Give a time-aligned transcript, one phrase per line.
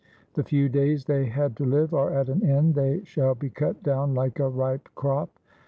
[0.33, 3.83] The few days they had to live are at an end; they shall be cut
[3.83, 5.29] down like a ripe crop.